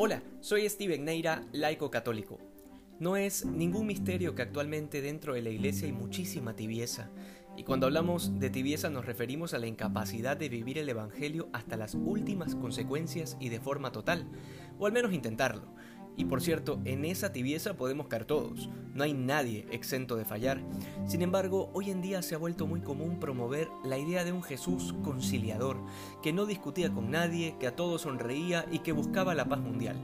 Hola, 0.00 0.22
soy 0.38 0.68
Steven 0.68 1.04
Neira, 1.04 1.42
laico 1.50 1.90
católico. 1.90 2.38
No 3.00 3.16
es 3.16 3.44
ningún 3.44 3.88
misterio 3.88 4.36
que 4.36 4.42
actualmente 4.42 5.02
dentro 5.02 5.34
de 5.34 5.42
la 5.42 5.50
iglesia 5.50 5.88
hay 5.88 5.92
muchísima 5.92 6.54
tibieza, 6.54 7.10
y 7.56 7.64
cuando 7.64 7.86
hablamos 7.86 8.38
de 8.38 8.48
tibieza 8.48 8.90
nos 8.90 9.06
referimos 9.06 9.54
a 9.54 9.58
la 9.58 9.66
incapacidad 9.66 10.36
de 10.36 10.48
vivir 10.48 10.78
el 10.78 10.88
Evangelio 10.88 11.48
hasta 11.52 11.76
las 11.76 11.96
últimas 11.96 12.54
consecuencias 12.54 13.36
y 13.40 13.48
de 13.48 13.58
forma 13.58 13.90
total, 13.90 14.30
o 14.78 14.86
al 14.86 14.92
menos 14.92 15.12
intentarlo. 15.12 15.74
Y 16.18 16.24
por 16.24 16.42
cierto, 16.42 16.80
en 16.84 17.04
esa 17.04 17.32
tibieza 17.32 17.76
podemos 17.76 18.08
caer 18.08 18.24
todos, 18.24 18.68
no 18.92 19.04
hay 19.04 19.14
nadie 19.14 19.66
exento 19.70 20.16
de 20.16 20.24
fallar. 20.24 20.60
Sin 21.06 21.22
embargo, 21.22 21.70
hoy 21.74 21.92
en 21.92 22.02
día 22.02 22.22
se 22.22 22.34
ha 22.34 22.38
vuelto 22.38 22.66
muy 22.66 22.80
común 22.80 23.20
promover 23.20 23.68
la 23.84 23.98
idea 23.98 24.24
de 24.24 24.32
un 24.32 24.42
Jesús 24.42 24.96
conciliador, 25.04 25.76
que 26.20 26.32
no 26.32 26.44
discutía 26.44 26.90
con 26.92 27.12
nadie, 27.12 27.54
que 27.60 27.68
a 27.68 27.76
todos 27.76 28.02
sonreía 28.02 28.66
y 28.72 28.80
que 28.80 28.90
buscaba 28.90 29.36
la 29.36 29.48
paz 29.48 29.60
mundial. 29.60 29.96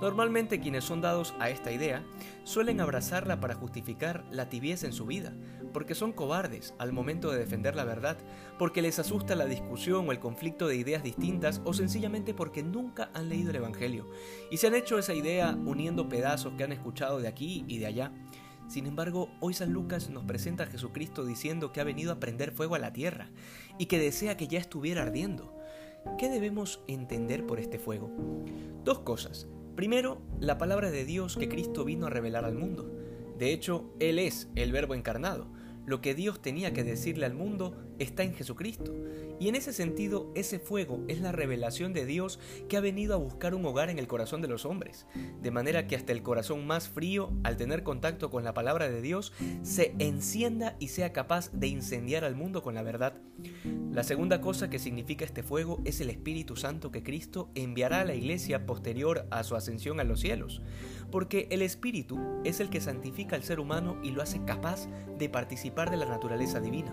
Normalmente 0.00 0.58
quienes 0.58 0.84
son 0.84 1.02
dados 1.02 1.34
a 1.38 1.50
esta 1.50 1.70
idea 1.70 2.02
suelen 2.44 2.80
abrazarla 2.80 3.38
para 3.38 3.54
justificar 3.54 4.24
la 4.30 4.48
tibieza 4.48 4.86
en 4.86 4.94
su 4.94 5.04
vida, 5.04 5.34
porque 5.72 5.94
son 5.94 6.12
cobardes 6.12 6.74
al 6.78 6.92
momento 6.92 7.30
de 7.30 7.38
defender 7.38 7.76
la 7.76 7.84
verdad, 7.84 8.18
porque 8.58 8.82
les 8.82 8.98
asusta 8.98 9.34
la 9.34 9.46
discusión 9.46 10.08
o 10.08 10.12
el 10.12 10.20
conflicto 10.20 10.66
de 10.66 10.76
ideas 10.76 11.02
distintas 11.02 11.60
o 11.64 11.72
sencillamente 11.72 12.34
porque 12.34 12.62
nunca 12.62 13.10
han 13.14 13.28
leído 13.28 13.50
el 13.50 13.56
Evangelio 13.56 14.08
y 14.50 14.56
se 14.56 14.66
han 14.66 14.74
hecho 14.74 14.98
esa 14.98 15.14
idea 15.14 15.56
uniendo 15.64 16.08
pedazos 16.08 16.54
que 16.54 16.64
han 16.64 16.72
escuchado 16.72 17.20
de 17.20 17.28
aquí 17.28 17.64
y 17.68 17.78
de 17.78 17.86
allá. 17.86 18.12
Sin 18.68 18.86
embargo, 18.86 19.30
hoy 19.40 19.54
San 19.54 19.72
Lucas 19.72 20.10
nos 20.10 20.24
presenta 20.24 20.64
a 20.64 20.66
Jesucristo 20.66 21.24
diciendo 21.24 21.72
que 21.72 21.80
ha 21.80 21.84
venido 21.84 22.12
a 22.12 22.20
prender 22.20 22.52
fuego 22.52 22.74
a 22.74 22.78
la 22.78 22.92
tierra 22.92 23.30
y 23.78 23.86
que 23.86 23.98
desea 23.98 24.36
que 24.36 24.46
ya 24.46 24.58
estuviera 24.58 25.02
ardiendo. 25.02 25.54
¿Qué 26.18 26.28
debemos 26.28 26.80
entender 26.86 27.46
por 27.46 27.60
este 27.60 27.78
fuego? 27.78 28.10
Dos 28.84 29.00
cosas. 29.00 29.46
Primero, 29.74 30.20
la 30.40 30.58
palabra 30.58 30.90
de 30.90 31.04
Dios 31.04 31.36
que 31.36 31.48
Cristo 31.48 31.84
vino 31.84 32.06
a 32.06 32.10
revelar 32.10 32.44
al 32.44 32.56
mundo. 32.56 32.90
De 33.38 33.52
hecho, 33.52 33.94
Él 34.00 34.18
es 34.18 34.48
el 34.56 34.72
Verbo 34.72 34.94
encarnado. 34.94 35.46
Lo 35.88 36.02
que 36.02 36.14
Dios 36.14 36.42
tenía 36.42 36.74
que 36.74 36.84
decirle 36.84 37.24
al 37.24 37.32
mundo 37.32 37.74
está 37.98 38.22
en 38.22 38.34
Jesucristo. 38.34 38.94
Y 39.40 39.48
en 39.48 39.54
ese 39.54 39.72
sentido, 39.72 40.32
ese 40.34 40.58
fuego 40.58 41.04
es 41.08 41.20
la 41.20 41.32
revelación 41.32 41.92
de 41.92 42.06
Dios 42.06 42.40
que 42.68 42.76
ha 42.76 42.80
venido 42.80 43.14
a 43.14 43.18
buscar 43.18 43.54
un 43.54 43.64
hogar 43.64 43.90
en 43.90 43.98
el 43.98 44.08
corazón 44.08 44.42
de 44.42 44.48
los 44.48 44.64
hombres. 44.64 45.06
De 45.40 45.50
manera 45.50 45.86
que 45.86 45.96
hasta 45.96 46.12
el 46.12 46.22
corazón 46.22 46.66
más 46.66 46.88
frío, 46.88 47.32
al 47.44 47.56
tener 47.56 47.82
contacto 47.82 48.30
con 48.30 48.44
la 48.44 48.54
palabra 48.54 48.88
de 48.88 49.00
Dios, 49.00 49.32
se 49.62 49.94
encienda 49.98 50.76
y 50.78 50.88
sea 50.88 51.12
capaz 51.12 51.50
de 51.52 51.68
incendiar 51.68 52.24
al 52.24 52.34
mundo 52.34 52.62
con 52.62 52.74
la 52.74 52.82
verdad. 52.82 53.14
La 53.92 54.02
segunda 54.02 54.40
cosa 54.40 54.68
que 54.68 54.78
significa 54.78 55.24
este 55.24 55.42
fuego 55.42 55.80
es 55.84 56.00
el 56.00 56.10
Espíritu 56.10 56.56
Santo 56.56 56.90
que 56.90 57.02
Cristo 57.02 57.50
enviará 57.54 58.00
a 58.00 58.04
la 58.04 58.14
iglesia 58.14 58.66
posterior 58.66 59.26
a 59.30 59.44
su 59.44 59.54
ascensión 59.54 60.00
a 60.00 60.04
los 60.04 60.20
cielos, 60.20 60.62
porque 61.10 61.46
el 61.50 61.62
Espíritu 61.62 62.18
es 62.44 62.60
el 62.60 62.70
que 62.70 62.80
santifica 62.80 63.36
al 63.36 63.44
ser 63.44 63.60
humano 63.60 63.98
y 64.02 64.10
lo 64.10 64.22
hace 64.22 64.44
capaz 64.44 64.88
de 65.18 65.28
participar 65.28 65.90
de 65.90 65.96
la 65.96 66.06
naturaleza 66.06 66.60
divina. 66.60 66.92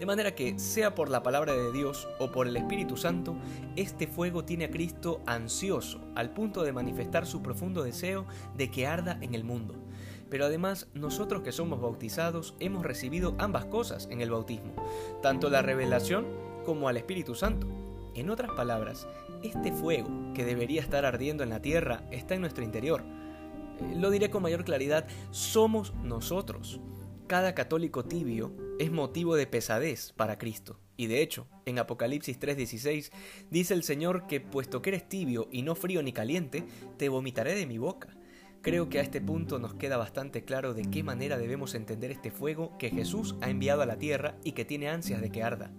De 0.00 0.06
manera 0.06 0.34
que, 0.34 0.58
sea 0.58 0.94
por 0.94 1.10
la 1.10 1.22
palabra 1.22 1.52
de 1.52 1.72
Dios 1.72 2.08
o 2.18 2.32
por 2.32 2.48
el 2.48 2.56
Espíritu 2.56 2.96
Santo, 2.96 3.36
este 3.76 4.06
fuego 4.06 4.46
tiene 4.46 4.64
a 4.64 4.70
Cristo 4.70 5.20
ansioso, 5.26 6.00
al 6.14 6.30
punto 6.30 6.62
de 6.62 6.72
manifestar 6.72 7.26
su 7.26 7.42
profundo 7.42 7.82
deseo 7.82 8.24
de 8.56 8.70
que 8.70 8.86
arda 8.86 9.18
en 9.20 9.34
el 9.34 9.44
mundo. 9.44 9.74
Pero 10.30 10.46
además, 10.46 10.88
nosotros 10.94 11.42
que 11.42 11.52
somos 11.52 11.82
bautizados 11.82 12.54
hemos 12.60 12.82
recibido 12.82 13.34
ambas 13.36 13.66
cosas 13.66 14.08
en 14.10 14.22
el 14.22 14.30
bautismo, 14.30 14.72
tanto 15.20 15.50
la 15.50 15.60
revelación 15.60 16.24
como 16.64 16.88
al 16.88 16.96
Espíritu 16.96 17.34
Santo. 17.34 17.66
En 18.14 18.30
otras 18.30 18.52
palabras, 18.52 19.06
este 19.42 19.70
fuego 19.70 20.08
que 20.32 20.46
debería 20.46 20.80
estar 20.80 21.04
ardiendo 21.04 21.42
en 21.42 21.50
la 21.50 21.60
tierra 21.60 22.04
está 22.10 22.34
en 22.34 22.40
nuestro 22.40 22.64
interior. 22.64 23.02
Eh, 23.80 23.96
lo 23.96 24.08
diré 24.08 24.30
con 24.30 24.42
mayor 24.42 24.64
claridad, 24.64 25.06
somos 25.30 25.92
nosotros. 26.02 26.80
Cada 27.30 27.54
católico 27.54 28.04
tibio 28.04 28.52
es 28.80 28.90
motivo 28.90 29.36
de 29.36 29.46
pesadez 29.46 30.12
para 30.16 30.36
Cristo. 30.36 30.80
Y 30.96 31.06
de 31.06 31.22
hecho, 31.22 31.46
en 31.64 31.78
Apocalipsis 31.78 32.40
3:16 32.40 33.12
dice 33.52 33.72
el 33.72 33.84
Señor 33.84 34.26
que 34.26 34.40
puesto 34.40 34.82
que 34.82 34.90
eres 34.90 35.08
tibio 35.08 35.46
y 35.52 35.62
no 35.62 35.76
frío 35.76 36.02
ni 36.02 36.12
caliente, 36.12 36.64
te 36.96 37.08
vomitaré 37.08 37.54
de 37.54 37.68
mi 37.68 37.78
boca. 37.78 38.08
Creo 38.62 38.88
que 38.88 38.98
a 38.98 39.02
este 39.02 39.20
punto 39.20 39.60
nos 39.60 39.74
queda 39.74 39.96
bastante 39.96 40.44
claro 40.44 40.74
de 40.74 40.90
qué 40.90 41.04
manera 41.04 41.38
debemos 41.38 41.76
entender 41.76 42.10
este 42.10 42.32
fuego 42.32 42.76
que 42.78 42.90
Jesús 42.90 43.36
ha 43.42 43.48
enviado 43.48 43.82
a 43.82 43.86
la 43.86 43.96
tierra 43.96 44.34
y 44.42 44.50
que 44.50 44.64
tiene 44.64 44.88
ansias 44.88 45.20
de 45.20 45.30
que 45.30 45.44
arda. 45.44 45.70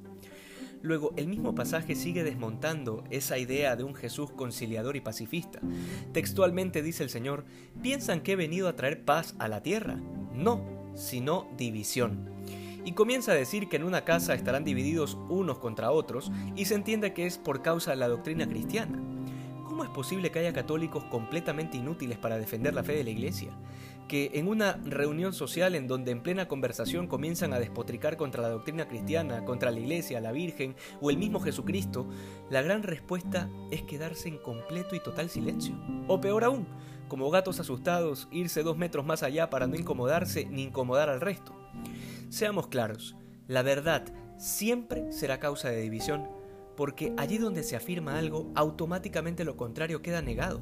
Luego, 0.81 1.11
el 1.17 1.27
mismo 1.27 1.53
pasaje 1.53 1.95
sigue 1.95 2.23
desmontando 2.23 3.03
esa 3.09 3.37
idea 3.37 3.75
de 3.75 3.83
un 3.83 3.93
Jesús 3.93 4.31
conciliador 4.31 4.95
y 4.95 5.01
pacifista. 5.01 5.59
Textualmente 6.13 6.81
dice 6.81 7.03
el 7.03 7.09
Señor, 7.09 7.43
¿piensan 7.81 8.21
que 8.21 8.31
he 8.31 8.35
venido 8.37 8.69
a 8.69 8.77
traer 8.77 9.03
paz 9.03 9.35
a 9.37 9.49
la 9.49 9.61
tierra? 9.61 10.01
No, 10.33 10.80
sino 10.95 11.47
división. 11.57 12.29
Y 12.83 12.93
comienza 12.93 13.31
a 13.31 13.35
decir 13.35 13.69
que 13.69 13.75
en 13.75 13.83
una 13.83 14.03
casa 14.03 14.33
estarán 14.33 14.63
divididos 14.63 15.17
unos 15.29 15.59
contra 15.59 15.91
otros 15.91 16.31
y 16.55 16.65
se 16.65 16.75
entiende 16.75 17.13
que 17.13 17.25
es 17.27 17.37
por 17.37 17.61
causa 17.61 17.91
de 17.91 17.97
la 17.97 18.07
doctrina 18.07 18.47
cristiana. 18.47 18.99
¿Cómo 19.65 19.83
es 19.83 19.89
posible 19.91 20.31
que 20.31 20.39
haya 20.39 20.51
católicos 20.51 21.03
completamente 21.05 21.77
inútiles 21.77 22.17
para 22.17 22.37
defender 22.37 22.73
la 22.73 22.83
fe 22.83 22.93
de 22.93 23.03
la 23.03 23.11
Iglesia? 23.11 23.51
Que 24.07 24.31
en 24.33 24.49
una 24.49 24.73
reunión 24.83 25.31
social 25.31 25.75
en 25.75 25.87
donde 25.87 26.11
en 26.11 26.21
plena 26.21 26.47
conversación 26.47 27.07
comienzan 27.07 27.53
a 27.53 27.59
despotricar 27.59 28.17
contra 28.17 28.41
la 28.41 28.49
doctrina 28.49 28.87
cristiana, 28.87 29.45
contra 29.45 29.71
la 29.71 29.79
Iglesia, 29.79 30.19
la 30.19 30.33
Virgen 30.33 30.75
o 30.99 31.09
el 31.09 31.17
mismo 31.17 31.39
Jesucristo, 31.39 32.05
la 32.49 32.61
gran 32.61 32.83
respuesta 32.83 33.49
es 33.69 33.83
quedarse 33.83 34.27
en 34.27 34.39
completo 34.39 34.95
y 34.95 34.99
total 35.01 35.29
silencio. 35.29 35.73
O 36.07 36.19
peor 36.19 36.43
aún, 36.43 36.67
como 37.11 37.29
gatos 37.29 37.59
asustados, 37.59 38.29
irse 38.31 38.63
dos 38.63 38.77
metros 38.77 39.05
más 39.05 39.21
allá 39.21 39.49
para 39.49 39.67
no 39.67 39.75
incomodarse 39.75 40.45
ni 40.45 40.63
incomodar 40.63 41.09
al 41.09 41.19
resto. 41.19 41.53
Seamos 42.29 42.67
claros, 42.67 43.17
la 43.49 43.63
verdad 43.63 44.05
siempre 44.37 45.11
será 45.11 45.37
causa 45.37 45.69
de 45.69 45.81
división 45.81 46.29
porque 46.77 47.13
allí 47.17 47.37
donde 47.37 47.63
se 47.63 47.75
afirma 47.75 48.17
algo, 48.17 48.49
automáticamente 48.55 49.43
lo 49.43 49.57
contrario 49.57 50.01
queda 50.01 50.21
negado. 50.21 50.61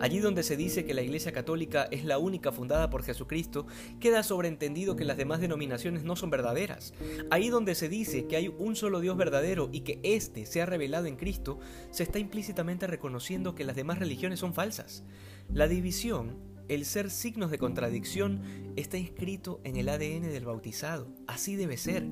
Allí 0.00 0.18
donde 0.18 0.42
se 0.42 0.56
dice 0.56 0.84
que 0.84 0.94
la 0.94 1.02
Iglesia 1.02 1.32
Católica 1.32 1.88
es 1.90 2.04
la 2.04 2.18
única 2.18 2.52
fundada 2.52 2.90
por 2.90 3.02
Jesucristo, 3.02 3.66
queda 4.00 4.22
sobreentendido 4.22 4.96
que 4.96 5.04
las 5.04 5.16
demás 5.16 5.40
denominaciones 5.40 6.04
no 6.04 6.16
son 6.16 6.30
verdaderas. 6.30 6.94
Ahí 7.30 7.48
donde 7.48 7.74
se 7.74 7.88
dice 7.88 8.26
que 8.26 8.36
hay 8.36 8.48
un 8.48 8.76
solo 8.76 9.00
Dios 9.00 9.16
verdadero 9.16 9.68
y 9.72 9.80
que 9.80 10.00
éste 10.02 10.46
se 10.46 10.62
ha 10.62 10.66
revelado 10.66 11.06
en 11.06 11.16
Cristo, 11.16 11.58
se 11.90 12.02
está 12.02 12.18
implícitamente 12.18 12.86
reconociendo 12.86 13.54
que 13.54 13.64
las 13.64 13.76
demás 13.76 13.98
religiones 13.98 14.40
son 14.40 14.54
falsas. 14.54 15.04
La 15.52 15.68
división 15.68 16.36
el 16.68 16.84
ser 16.84 17.10
signos 17.10 17.50
de 17.50 17.58
contradicción 17.58 18.42
está 18.76 18.98
inscrito 18.98 19.60
en 19.64 19.76
el 19.76 19.88
ADN 19.88 20.22
del 20.22 20.44
bautizado. 20.44 21.08
Así 21.26 21.56
debe 21.56 21.76
ser. 21.76 22.04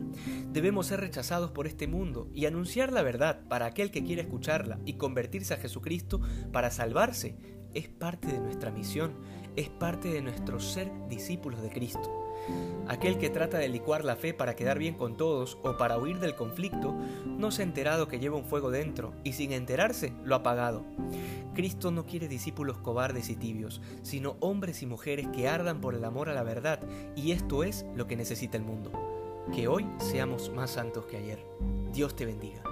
Debemos 0.53 0.87
ser 0.87 1.00
rechazados 1.00 1.50
por 1.50 1.67
este 1.67 1.87
mundo 1.87 2.28
y 2.34 2.47
anunciar 2.47 2.93
la 2.93 3.03
verdad 3.03 3.47
para 3.49 3.67
aquel 3.67 3.91
que 3.91 4.03
quiere 4.03 4.22
escucharla 4.22 4.81
y 4.84 4.94
convertirse 4.94 5.55
a 5.55 5.59
Jesucristo 5.59 6.21
para 6.53 6.71
salvarse. 6.71 7.37
Es 7.75 7.88
parte 7.88 8.28
de 8.28 8.41
nuestra 8.41 8.71
misión, 8.71 9.12
es 9.56 9.69
parte 9.69 10.09
de 10.09 10.22
nuestro 10.22 10.60
ser 10.60 10.91
discípulos 11.09 11.62
de 11.62 11.71
Cristo. 11.71 12.27
Aquel 12.88 13.19
que 13.19 13.31
trata 13.31 13.59
de 13.59 13.69
licuar 13.69 14.04
la 14.04 14.16
fe 14.16 14.32
para 14.32 14.54
quedar 14.54 14.78
bien 14.78 14.94
con 14.94 15.16
todos 15.16 15.59
o 15.62 15.76
para 15.76 15.99
huir 15.99 16.21
del 16.21 16.37
conflicto, 16.37 16.94
no 17.26 17.50
se 17.50 17.62
ha 17.62 17.65
enterado 17.65 18.06
que 18.06 18.21
lleva 18.21 18.37
un 18.37 18.44
fuego 18.44 18.71
dentro 18.71 19.12
y 19.25 19.32
sin 19.32 19.53
enterarse 19.53 20.12
lo 20.25 20.37
ha 20.37 20.38
apagado. 20.38 20.84
Cristo 21.55 21.91
no 21.91 22.06
quiere 22.06 22.28
discípulos 22.28 22.78
cobardes 22.78 23.31
y 23.31 23.37
tibios, 23.37 23.81
sino 24.03 24.37
hombres 24.41 24.82
y 24.82 24.87
mujeres 24.87 25.26
que 25.34 25.49
ardan 25.49 25.81
por 25.81 25.94
el 25.94 26.05
amor 26.05 26.28
a 26.28 26.34
la 26.34 26.43
verdad, 26.43 26.81
y 27.16 27.32
esto 27.32 27.65
es 27.65 27.87
lo 27.97 28.06
que 28.06 28.16
necesita 28.16 28.56
el 28.56 28.62
mundo. 28.62 28.93
Que 29.55 29.66
hoy 29.66 29.87
seamos 29.99 30.50
más 30.50 30.71
santos 30.71 31.06
que 31.06 31.16
ayer. 31.16 31.44
Dios 31.93 32.15
te 32.15 32.26
bendiga. 32.26 32.62